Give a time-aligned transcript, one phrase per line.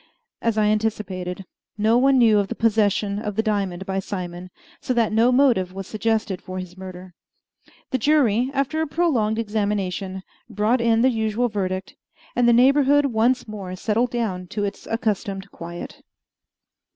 [0.41, 1.45] As I anticipated,
[1.77, 4.49] no one knew of the possession of the diamond by Simon,
[4.81, 7.13] so that no motive was suggested for his murder.
[7.91, 11.95] The jury, after a prolonged examination, brought in the usual verdict,
[12.35, 16.01] and the neighborhood once more settled down to its accustomed quiet.